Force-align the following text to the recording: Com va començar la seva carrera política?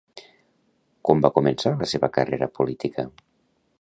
Com 1.09 1.21
va 1.25 1.31
començar 1.37 1.73
la 1.81 1.91
seva 1.93 2.09
carrera 2.17 2.49
política? 2.57 3.07